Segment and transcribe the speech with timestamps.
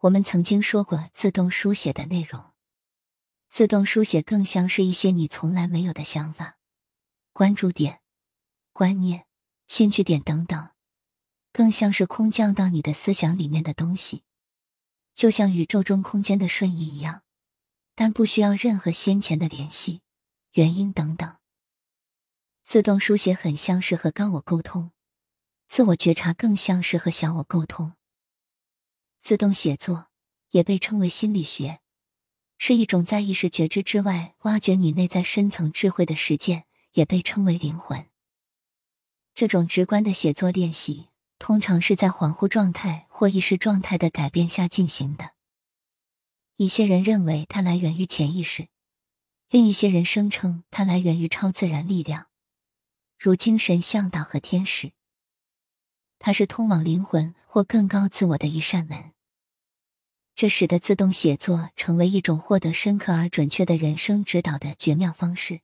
[0.00, 2.52] 我们曾经说过自动书写的内容。
[3.48, 6.58] 自动书写更像是一些你从来没有的想法、
[7.32, 8.00] 关注点、
[8.72, 9.26] 观念、
[9.66, 10.70] 兴趣点等等，
[11.52, 14.24] 更像是空降到你的思想里面的东西，
[15.14, 17.22] 就像宇宙中空间的瞬移一样，
[17.94, 20.02] 但不需要任何先前的联系、
[20.52, 21.36] 原因等等。
[22.64, 24.90] 自动书写很像是和高我沟通，
[25.66, 27.94] 自我觉察更像是和小我沟通。
[29.26, 30.06] 自动写作
[30.50, 31.80] 也被称为心理学。
[32.58, 38.06] 是一种在意识觉知之外挖掘你内在深层智慧的实践，也被称为灵魂。
[39.34, 41.08] 这种直观的写作练习，
[41.40, 45.32] 通常是在恍惚状态或意识状态的改变下进行的。
[46.54, 48.68] 一些人认为它来源于潜意识，
[49.50, 52.28] 另一些人声称它来源于超自然力量，
[53.18, 54.92] 如精神向导和天使。
[56.20, 59.15] 它是通往灵魂或更高自我的一扇门。
[60.36, 65.62] 这使得自动写作成为一种获得深刻而准确的人生指导的绝妙方式。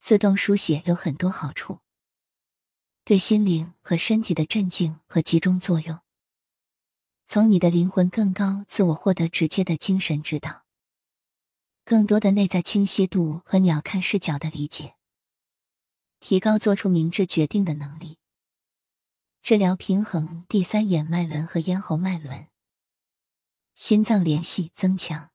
[0.00, 1.80] 自动书写有很多好处，
[3.04, 6.00] 对心灵和身体的镇静和集中作用，
[7.26, 10.64] 从你的灵魂更高自我获得直接的精神指导，
[11.84, 14.94] 更多的内在清晰度和鸟瞰视角的理解，
[16.20, 18.16] 提高做出明智决定的能力，
[19.42, 22.48] 治疗平衡第三眼脉轮和咽喉脉轮。
[23.84, 25.30] 心脏联系增强，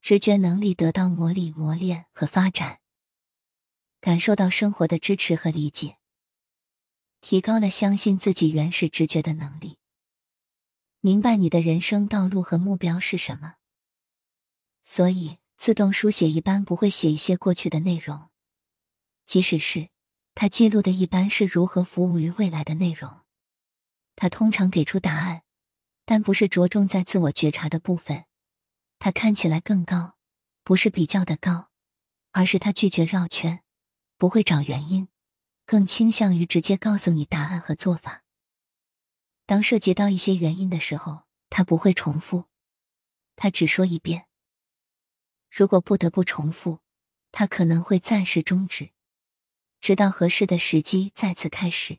[0.00, 2.80] 直觉能力得到磨砺、磨练和发展，
[4.00, 5.98] 感受到生活的支持和理解，
[7.20, 9.76] 提高了相信自己原始直觉的能力，
[11.00, 13.56] 明白你的人生道路和目标是什么。
[14.82, 18.30] 所以，自动书写一般不会写一些过去的内容，
[19.26, 19.90] 即使是
[20.34, 23.20] 它记录的一般是如何服务于未来的内容，
[24.16, 25.42] 它通常给出答案。
[26.10, 28.24] 但不是着重在自我觉察的部分，
[28.98, 30.16] 它看起来更高，
[30.64, 31.68] 不是比较的高，
[32.30, 33.62] 而是他拒绝绕圈，
[34.16, 35.08] 不会找原因，
[35.66, 38.24] 更倾向于直接告诉你答案和做法。
[39.44, 42.46] 当涉及到一些原因的时候，他不会重复，
[43.36, 44.28] 他只说一遍。
[45.50, 46.80] 如果不得不重复，
[47.32, 48.92] 他可能会暂时终止，
[49.78, 51.98] 直到合适的时机再次开始。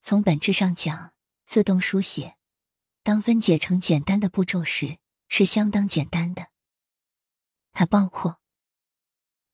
[0.00, 1.12] 从本质上讲，
[1.44, 2.37] 自动书写。
[3.08, 4.98] 当分解成简单的步骤时，
[5.28, 6.50] 是相当简单的。
[7.72, 8.38] 它包括：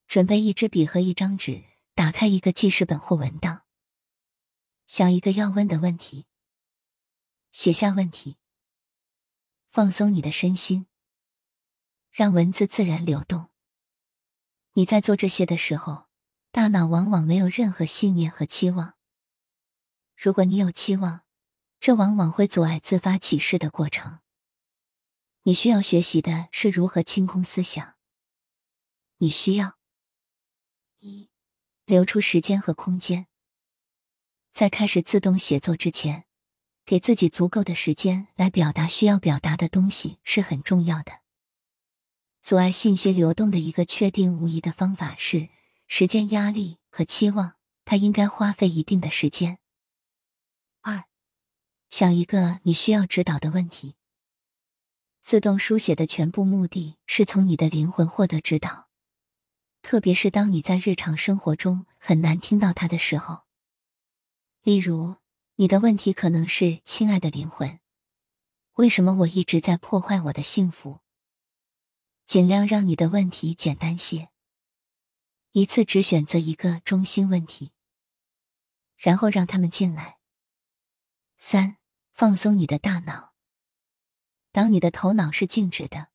[0.08, 1.62] 准备一支笔和一张纸，
[1.94, 3.62] 打开一个记事本或文档，
[4.88, 6.26] 想一个要问的问题，
[7.52, 8.38] 写下问题，
[9.70, 10.88] 放松你的身心，
[12.10, 13.50] 让文字自然流动。
[14.72, 16.08] 你在做这些的时候，
[16.50, 18.94] 大脑往往没有任何信念和期望。
[20.16, 21.23] 如果你有期望，
[21.84, 24.20] 这往往会阻碍自发启示的过程。
[25.42, 27.96] 你需要学习的是如何清空思想。
[29.18, 29.76] 你需要
[31.00, 31.28] 一
[31.84, 33.26] 留出时间和空间，
[34.50, 36.24] 在开始自动写作之前，
[36.86, 41.20] 给自己足够的时间来表达需要表达的东西是很重要的。
[42.40, 45.50] 阻碍信息流动的一个确定无疑的方法是
[45.86, 49.58] 时间压力和期望，它应该花费一定的时间。
[50.80, 51.04] 二
[51.94, 53.94] 想一个你需要指导的问题。
[55.22, 58.88] 自动书写的全部目的是从你的灵魂获得指导，
[59.80, 63.44] 特别是当你在日常生活中很难听到它的时候。
[64.64, 65.18] 例如，
[65.54, 67.78] 你的问题可能是：“亲爱的灵魂，
[68.72, 70.98] 为什么我一直在破坏我的幸福？”
[72.26, 74.30] 尽量让你的问题简单些，
[75.52, 77.70] 一次只选择一个中心问题，
[78.96, 80.18] 然后让他们进来。
[81.38, 81.76] 三。
[82.14, 83.34] 放松你的大脑。
[84.52, 86.10] 当你的头脑是静止的，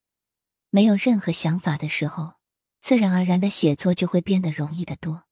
[0.70, 2.36] 没有任何想法的时候，
[2.80, 5.26] 自然而然的写作就会变得容易得多。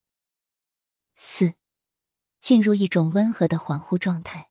[1.16, 1.54] 四，
[2.42, 4.50] 进入一种温和的恍惚状态。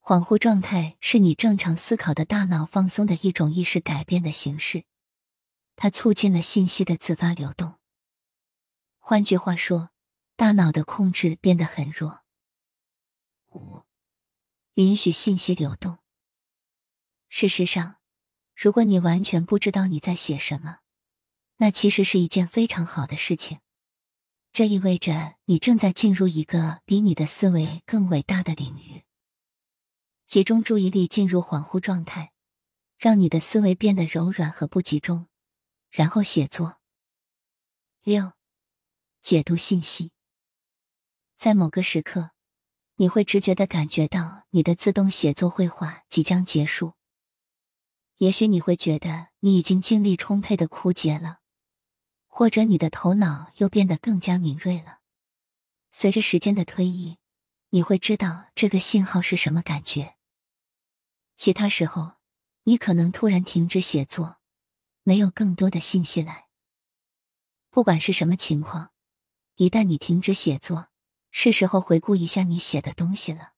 [0.00, 4.84] 恍惚状态是你正常思考的大脑放松的一种意识改变的形式，
[5.76, 7.76] 它促进了信息的自发流动。
[8.98, 9.90] 换句话说，
[10.34, 12.24] 大脑的控制变得很弱。
[14.78, 15.98] 允许信息流动。
[17.28, 17.96] 事实上，
[18.54, 20.78] 如果你完全不知道你在写什么，
[21.56, 23.58] 那其实是一件非常好的事情。
[24.52, 29.02] 这意味着你正在进入一个比你的思维更伟大的领域。
[30.28, 32.32] 集中注意力进入恍惚状态，
[32.98, 35.26] 让你的思维变得柔软和不集中，
[35.90, 36.78] 然后写作。
[38.04, 38.30] 六，
[39.22, 40.12] 解读信息。
[41.36, 42.30] 在某个时刻，
[42.94, 44.37] 你会直觉的感觉到。
[44.50, 46.94] 你的自动写作绘画即将结束。
[48.16, 51.40] 也许你会觉得你已经精力充沛的枯竭了，
[52.26, 54.98] 或者你的头脑又变得更加敏锐了。
[55.90, 57.18] 随着时间的推移，
[57.70, 60.16] 你会知道这个信号是什么感觉。
[61.36, 62.14] 其他时候，
[62.64, 64.38] 你可能突然停止写作，
[65.02, 66.48] 没有更多的信息来。
[67.70, 68.92] 不管是什么情况，
[69.56, 70.88] 一旦你停止写作，
[71.30, 73.52] 是时候回顾一下你写的东西了。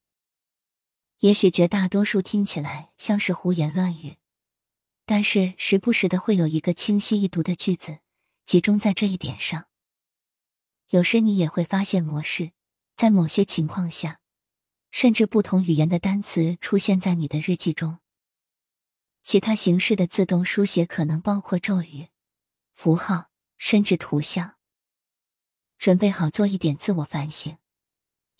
[1.21, 4.17] 也许绝大多数听起来像是胡言乱语。
[5.05, 7.99] 但是时不时的会有一个清晰易读的句子，
[8.47, 9.67] 集中在这一点上。
[10.89, 12.53] 有时你也会发现模式，
[12.97, 14.21] 在某些情况下，
[14.91, 17.99] 甚至不同语言的单词出现在你的日记中。
[19.23, 22.09] 其他形式的自动书写可能包括咒语、
[22.75, 24.57] 符号，甚至图像。
[25.77, 27.59] 准备好做一点自我反省，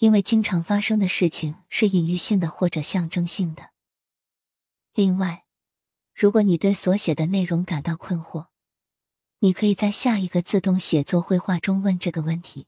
[0.01, 3.71] 因为经常发生的事情是隐喻性的或者象征性的。
[4.93, 5.45] 另外。
[6.13, 8.49] 如果你对所写的内容感到困惑，
[9.39, 12.67] 你可以在下一个自动写作绘画中问这个问题。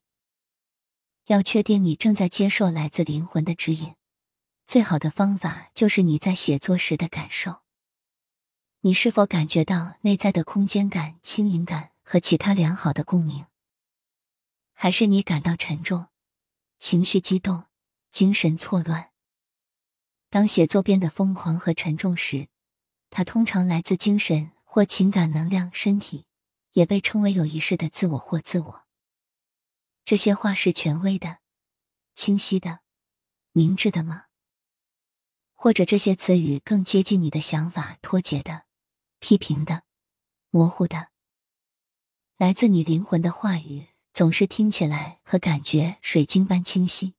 [1.27, 3.95] 要确定你正在接受来自灵魂的指引，
[4.67, 7.61] 最好的方法就是你在写作时的感受。
[8.81, 13.45] 你是否感觉到内在的空间感、轻盈感和其他良好的共鸣？
[14.73, 16.07] 还是你感到沉重、
[16.83, 17.67] 情绪激动、
[18.11, 19.13] 精神错乱？
[20.31, 22.49] 当写作变得疯狂和沉重时。
[23.09, 26.27] 它通常来自精神或情感能量，身体
[26.73, 28.83] 也被称为有意识的自我或自我。
[30.05, 31.39] 这些话是权威的、
[32.17, 32.81] 清晰的、
[33.53, 34.25] 明智的吗？
[35.53, 38.65] 或者这些词语更接近你的想法、脱节的、
[39.21, 39.85] 批评的、
[40.51, 41.11] 模糊的？
[42.39, 47.15] 来自你灵魂的话语总是听起来和感觉水晶般清晰。